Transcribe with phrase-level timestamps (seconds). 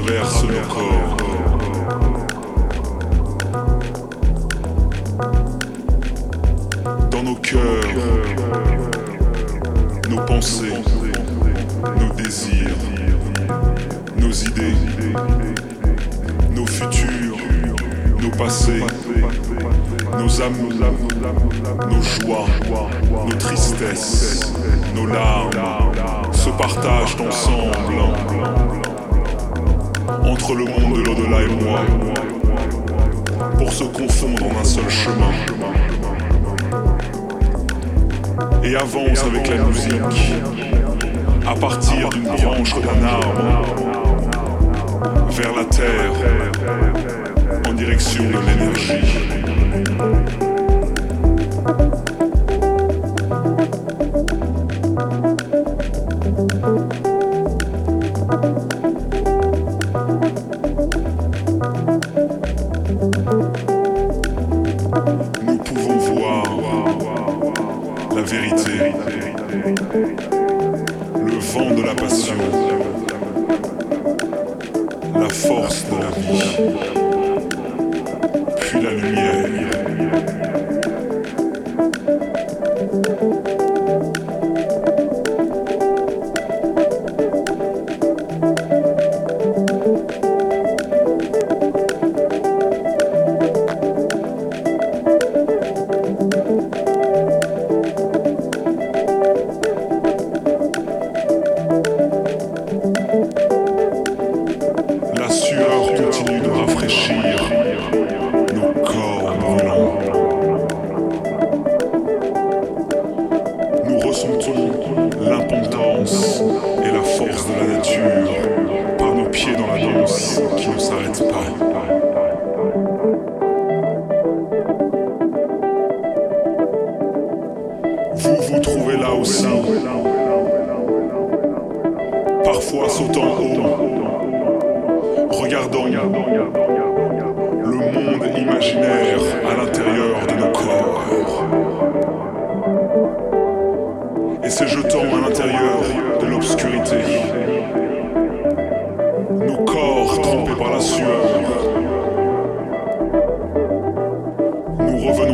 [0.00, 1.16] traverse le corps.
[7.10, 7.60] Dans nos cœurs,
[10.10, 10.72] nos pensées,
[12.00, 12.76] nos désirs,
[14.16, 14.74] nos idées,
[16.50, 17.36] nos futurs,
[18.20, 18.82] nos passés,
[20.18, 20.72] nos amours,
[21.88, 22.46] nos joies,
[23.28, 24.52] nos tristesses,
[24.96, 25.52] nos larmes
[26.32, 28.83] se partagent ensemble
[30.52, 31.80] le monde de l'au-delà et moi,
[33.56, 35.30] pour se confondre en un seul chemin.
[38.62, 40.34] Et avance avec la musique,
[41.46, 43.64] à partir d'une branche d'un arbre,
[45.30, 46.12] vers la terre,
[47.66, 49.93] en direction de l'énergie.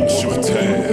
[0.07, 0.83] sur Terre.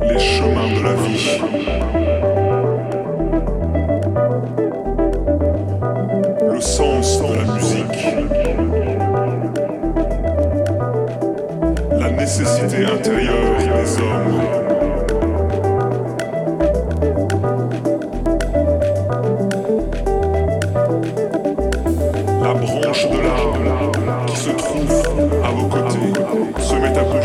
[0.00, 1.40] Les chemins de la vie.
[6.50, 8.06] Le sens de la musique.
[11.98, 14.51] La nécessité intérieure des hommes.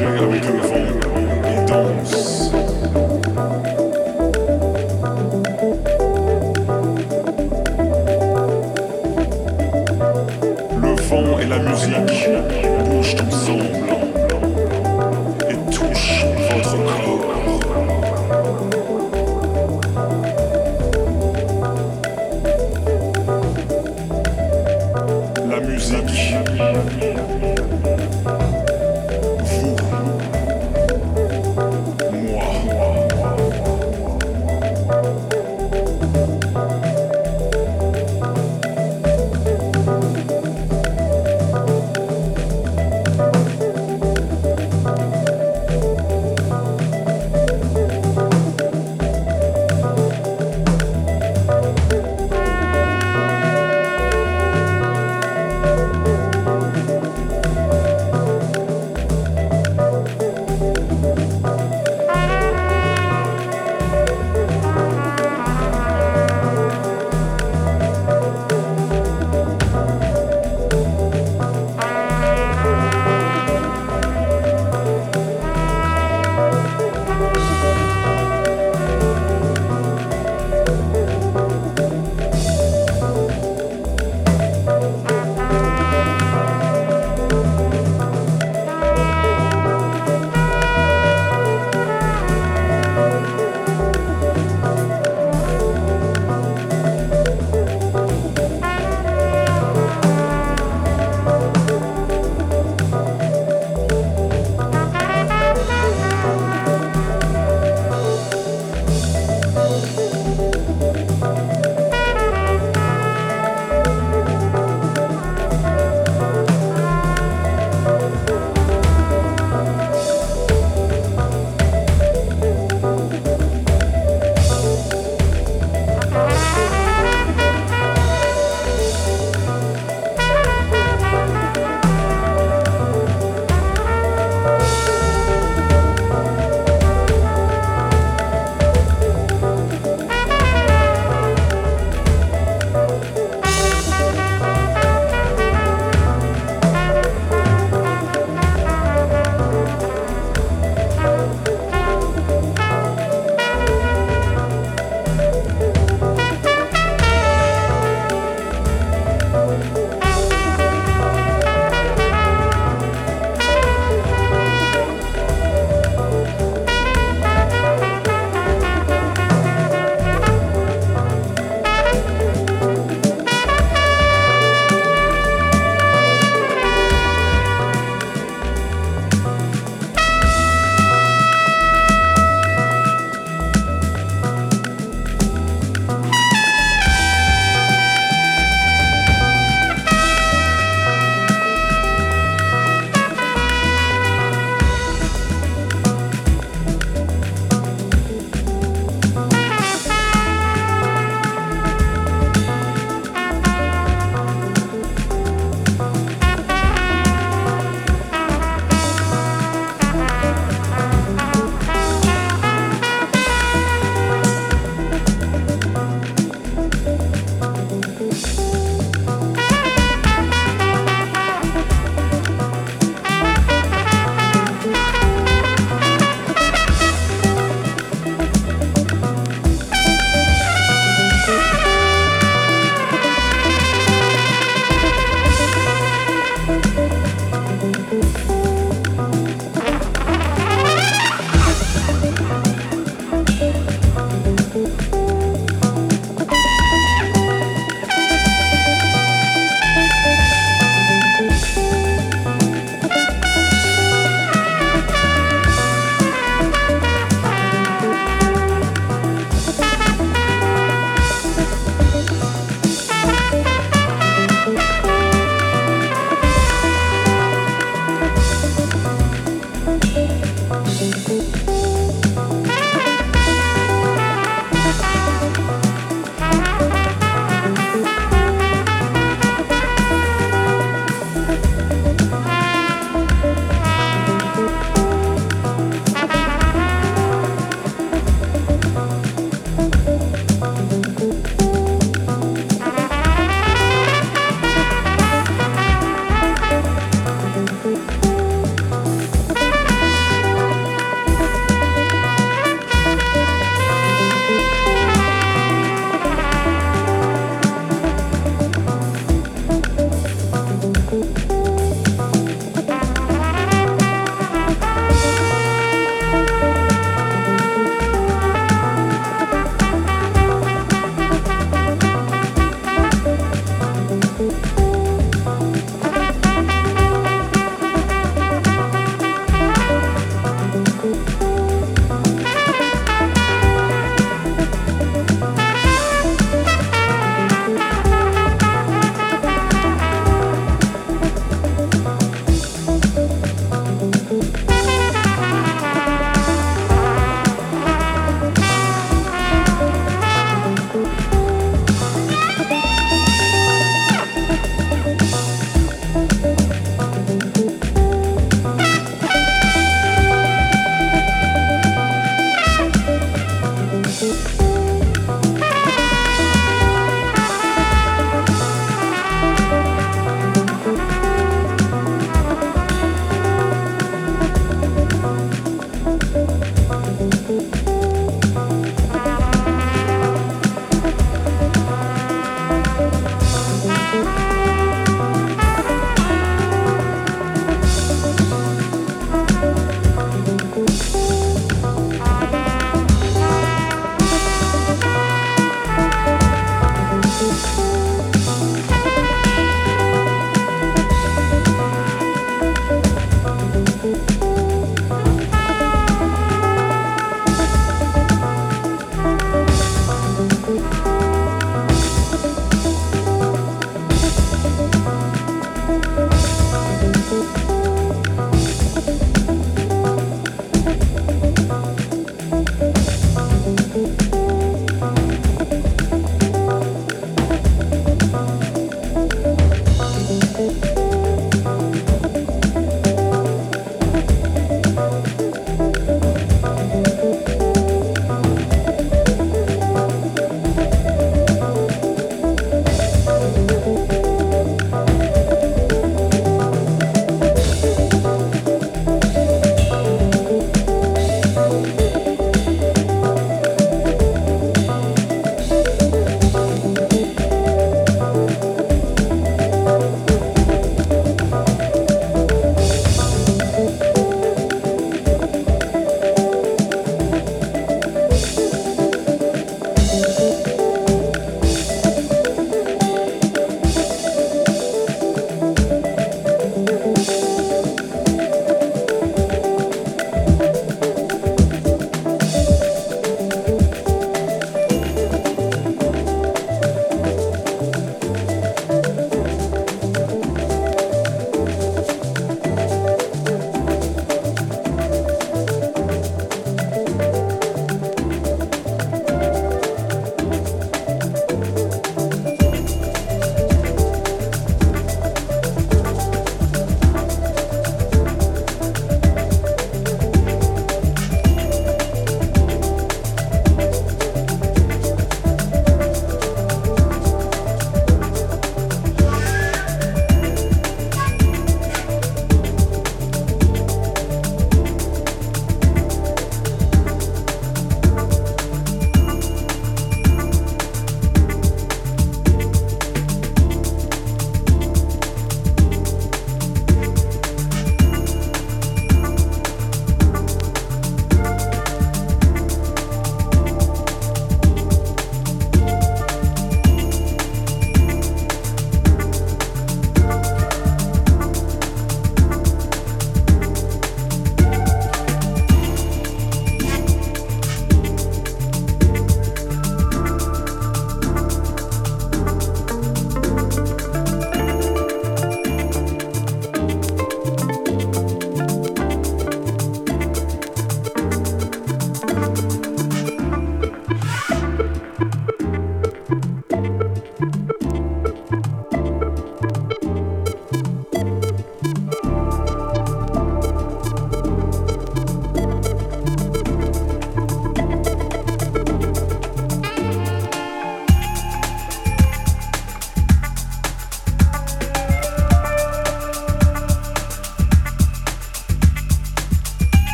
[0.00, 0.67] regular weekly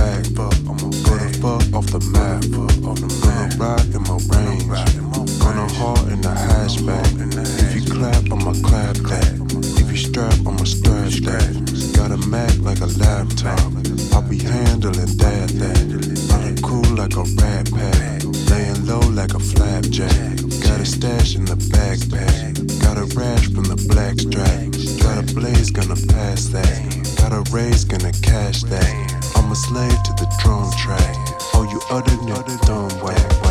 [0.00, 1.00] On my back.
[1.04, 2.40] Go the fuck off the map.
[2.50, 5.40] Gonna ride in my range.
[5.40, 7.08] Gonna haul in the hatchback.
[7.62, 9.30] If you clap, I'ma clap that.
[9.80, 11.92] If you strap, I'ma strap that.
[11.96, 13.60] Got a Mac like a laptop.
[14.12, 15.48] I'll be handling that.
[15.60, 15.84] that.
[16.30, 18.22] Running cool like a rat pack.
[18.50, 20.36] Laying low like a flapjack.
[20.64, 22.56] Got a stash in the backpack.
[22.82, 24.70] Got a rash from the black strap.
[25.02, 27.16] Got a blaze, gonna pass that.
[27.18, 29.09] Got a raise, gonna cash that.
[29.50, 31.16] I'm a slave to the drum track.
[31.54, 33.49] Oh, you other dumb whack,